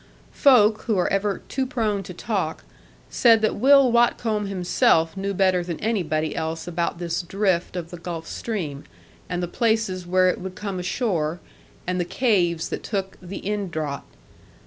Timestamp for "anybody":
5.79-6.35